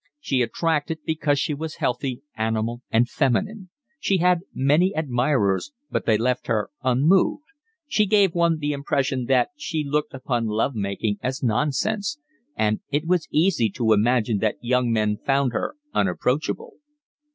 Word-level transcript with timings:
She 0.19 0.41
attracted 0.41 1.01
because 1.05 1.37
she 1.37 1.53
was 1.53 1.75
healthy, 1.75 2.23
animal, 2.35 2.81
and 2.89 3.07
feminine. 3.07 3.69
She 3.99 4.17
had 4.17 4.39
many 4.51 4.93
admirers, 4.95 5.73
but 5.91 6.07
they 6.07 6.17
left 6.17 6.47
her 6.47 6.71
unmoved; 6.83 7.43
she 7.87 8.07
gave 8.07 8.33
one 8.33 8.57
the 8.57 8.71
impression 8.73 9.25
that 9.25 9.49
she 9.57 9.83
looked 9.83 10.15
upon 10.15 10.47
love 10.47 10.73
making 10.73 11.19
as 11.21 11.43
nonsense; 11.43 12.17
and 12.55 12.79
it 12.89 13.05
was 13.05 13.27
easy 13.29 13.69
to 13.69 13.93
imagine 13.93 14.39
that 14.39 14.55
young 14.59 14.91
men 14.91 15.17
found 15.23 15.53
her 15.53 15.75
unapproachable. 15.93 16.73